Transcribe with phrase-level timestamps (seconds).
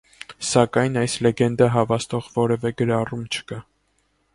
[0.51, 3.65] Սակայն այս լեգենդը հավաստող որևէ գրառում չկա։